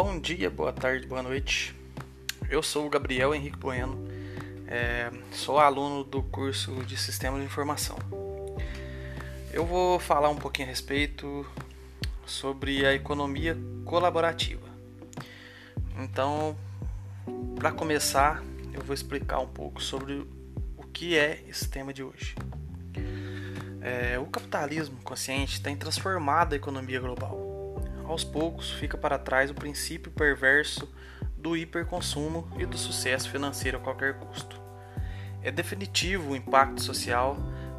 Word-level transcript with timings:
Bom 0.00 0.20
dia, 0.20 0.48
boa 0.48 0.72
tarde, 0.72 1.08
boa 1.08 1.24
noite. 1.24 1.74
Eu 2.48 2.62
sou 2.62 2.86
o 2.86 2.88
Gabriel 2.88 3.34
Henrique 3.34 3.58
Bueno, 3.58 3.98
é, 4.68 5.10
sou 5.32 5.58
aluno 5.58 6.04
do 6.04 6.22
curso 6.22 6.72
de 6.84 6.96
Sistemas 6.96 7.40
de 7.40 7.46
Informação. 7.46 7.98
Eu 9.52 9.66
vou 9.66 9.98
falar 9.98 10.28
um 10.28 10.36
pouquinho 10.36 10.68
a 10.68 10.70
respeito 10.70 11.44
sobre 12.24 12.86
a 12.86 12.94
economia 12.94 13.58
colaborativa. 13.84 14.68
Então, 15.98 16.56
para 17.56 17.72
começar, 17.72 18.40
eu 18.72 18.80
vou 18.82 18.94
explicar 18.94 19.40
um 19.40 19.48
pouco 19.48 19.82
sobre 19.82 20.24
o 20.76 20.84
que 20.92 21.18
é 21.18 21.42
esse 21.48 21.68
tema 21.68 21.92
de 21.92 22.04
hoje. 22.04 22.36
É, 23.82 24.16
o 24.16 24.26
capitalismo 24.26 24.96
consciente 25.02 25.60
tem 25.60 25.74
transformado 25.74 26.52
a 26.52 26.56
economia 26.56 27.00
global 27.00 27.47
aos 28.12 28.24
poucos 28.24 28.70
fica 28.70 28.96
para 28.96 29.18
trás 29.18 29.50
o 29.50 29.54
princípio 29.54 30.10
perverso 30.10 30.88
do 31.36 31.56
hiperconsumo 31.56 32.50
e 32.58 32.64
do 32.64 32.76
sucesso 32.76 33.30
financeiro 33.30 33.78
a 33.78 33.80
qualquer 33.80 34.14
custo. 34.18 34.60
É 35.42 35.50
definitivo 35.50 36.32
o 36.32 36.36
impacto 36.36 36.82
social 36.82 37.36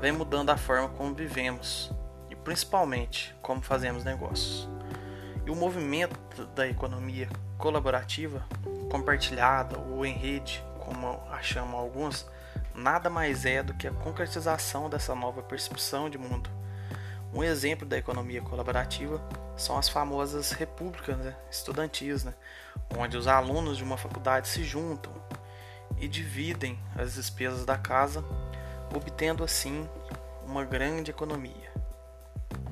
vem 0.00 0.12
mudando 0.12 0.50
a 0.50 0.56
forma 0.56 0.88
como 0.88 1.14
vivemos 1.14 1.92
e 2.30 2.36
principalmente 2.36 3.34
como 3.42 3.60
fazemos 3.60 4.04
negócios. 4.04 4.68
E 5.44 5.50
o 5.50 5.56
movimento 5.56 6.46
da 6.54 6.68
economia 6.68 7.28
colaborativa, 7.58 8.46
compartilhada 8.90 9.78
ou 9.78 10.06
em 10.06 10.14
rede, 10.14 10.64
como 10.78 11.20
a 11.30 11.42
chamam 11.42 11.78
alguns, 11.78 12.26
nada 12.74 13.10
mais 13.10 13.44
é 13.44 13.62
do 13.62 13.74
que 13.74 13.86
a 13.86 13.92
concretização 13.92 14.88
dessa 14.88 15.14
nova 15.14 15.42
percepção 15.42 16.08
de 16.08 16.16
mundo 16.16 16.61
um 17.32 17.42
exemplo 17.42 17.86
da 17.86 17.96
economia 17.96 18.42
colaborativa 18.42 19.22
são 19.56 19.78
as 19.78 19.88
famosas 19.88 20.52
repúblicas 20.52 21.16
né, 21.16 21.34
estudantis, 21.50 22.24
né, 22.24 22.34
onde 22.96 23.16
os 23.16 23.26
alunos 23.26 23.78
de 23.78 23.84
uma 23.84 23.96
faculdade 23.96 24.48
se 24.48 24.62
juntam 24.64 25.12
e 25.98 26.08
dividem 26.08 26.78
as 26.96 27.14
despesas 27.14 27.64
da 27.64 27.78
casa, 27.78 28.24
obtendo 28.94 29.44
assim 29.44 29.88
uma 30.46 30.64
grande 30.64 31.10
economia. 31.10 31.72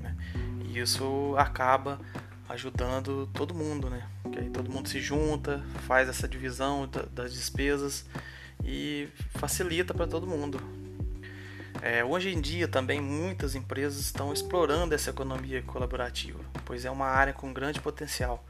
Né? 0.00 0.16
E 0.64 0.78
isso 0.78 1.34
acaba 1.36 2.00
ajudando 2.48 3.26
todo 3.34 3.54
mundo, 3.54 3.90
né? 3.90 4.08
Que 4.32 4.38
aí 4.38 4.50
todo 4.50 4.70
mundo 4.70 4.88
se 4.88 5.00
junta, 5.00 5.62
faz 5.86 6.08
essa 6.08 6.28
divisão 6.28 6.88
das 7.12 7.32
despesas 7.32 8.06
e 8.64 9.08
facilita 9.30 9.92
para 9.92 10.06
todo 10.06 10.26
mundo. 10.26 10.85
É, 11.88 12.04
hoje 12.04 12.30
em 12.30 12.40
dia 12.40 12.66
também 12.66 13.00
muitas 13.00 13.54
empresas 13.54 14.00
estão 14.00 14.32
explorando 14.32 14.92
essa 14.92 15.10
economia 15.10 15.62
colaborativa, 15.62 16.40
pois 16.64 16.84
é 16.84 16.90
uma 16.90 17.06
área 17.06 17.32
com 17.32 17.52
grande 17.52 17.78
potencial. 17.78 18.44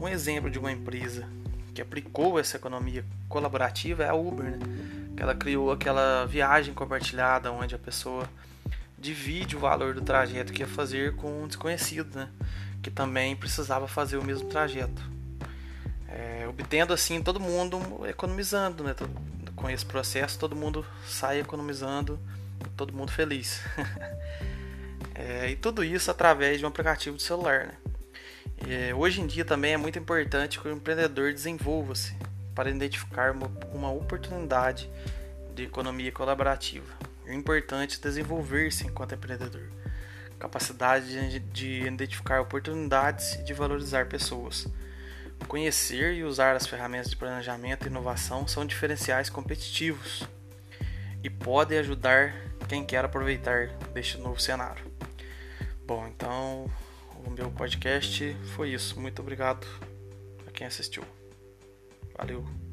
Um 0.00 0.08
exemplo 0.08 0.50
de 0.50 0.58
uma 0.58 0.72
empresa 0.72 1.28
que 1.74 1.82
aplicou 1.82 2.40
essa 2.40 2.56
economia 2.56 3.04
colaborativa 3.28 4.04
é 4.04 4.08
a 4.08 4.14
Uber, 4.14 4.52
né? 4.52 4.58
que 5.14 5.22
ela 5.22 5.34
criou 5.34 5.70
aquela 5.70 6.24
viagem 6.24 6.72
compartilhada 6.72 7.52
onde 7.52 7.74
a 7.74 7.78
pessoa 7.78 8.26
divide 8.98 9.54
o 9.54 9.60
valor 9.60 9.92
do 9.92 10.00
trajeto 10.00 10.50
que 10.50 10.62
ia 10.62 10.66
fazer 10.66 11.14
com 11.16 11.42
um 11.42 11.46
desconhecido, 11.46 12.16
né? 12.16 12.30
que 12.82 12.90
também 12.90 13.36
precisava 13.36 13.86
fazer 13.86 14.16
o 14.16 14.24
mesmo 14.24 14.48
trajeto. 14.48 15.02
É, 16.08 16.46
obtendo 16.48 16.94
assim 16.94 17.22
todo 17.22 17.38
mundo 17.38 17.78
economizando, 18.08 18.82
né? 18.82 18.96
com 19.54 19.68
esse 19.68 19.84
processo 19.84 20.38
todo 20.38 20.56
mundo 20.56 20.86
sai 21.06 21.38
economizando 21.40 22.18
todo 22.76 22.92
mundo 22.92 23.10
feliz. 23.10 23.60
é, 25.14 25.50
e 25.50 25.56
tudo 25.56 25.84
isso 25.84 26.10
através 26.10 26.58
de 26.58 26.64
um 26.64 26.68
aplicativo 26.68 27.16
de 27.16 27.22
celular. 27.22 27.66
Né? 27.66 27.74
É, 28.68 28.94
hoje 28.94 29.20
em 29.20 29.26
dia 29.26 29.44
também 29.44 29.72
é 29.72 29.76
muito 29.76 29.98
importante 29.98 30.60
que 30.60 30.68
o 30.68 30.72
empreendedor 30.72 31.32
desenvolva-se 31.32 32.14
para 32.54 32.70
identificar 32.70 33.32
uma, 33.32 33.50
uma 33.72 33.90
oportunidade 33.90 34.88
de 35.54 35.64
economia 35.64 36.12
colaborativa. 36.12 36.86
É 37.26 37.34
importante 37.34 38.00
desenvolver-se 38.00 38.86
enquanto 38.86 39.14
empreendedor. 39.14 39.68
Capacidade 40.38 41.30
de, 41.30 41.38
de 41.38 41.86
identificar 41.86 42.40
oportunidades 42.40 43.34
e 43.34 43.44
de 43.44 43.54
valorizar 43.54 44.06
pessoas. 44.06 44.66
Conhecer 45.48 46.14
e 46.14 46.24
usar 46.24 46.54
as 46.54 46.66
ferramentas 46.66 47.10
de 47.10 47.16
planejamento 47.16 47.84
e 47.84 47.88
inovação 47.88 48.46
são 48.46 48.64
diferenciais 48.64 49.28
competitivos 49.28 50.22
e 51.22 51.30
podem 51.30 51.78
ajudar 51.78 52.34
quem 52.72 52.86
quer 52.86 53.04
aproveitar 53.04 53.66
deste 53.92 54.16
novo 54.16 54.40
cenário. 54.40 54.82
Bom, 55.84 56.06
então 56.06 56.70
o 57.22 57.28
meu 57.28 57.50
podcast 57.50 58.34
foi 58.56 58.70
isso. 58.70 58.98
Muito 58.98 59.20
obrigado 59.20 59.66
a 60.46 60.50
quem 60.50 60.66
assistiu. 60.66 61.04
Valeu. 62.16 62.71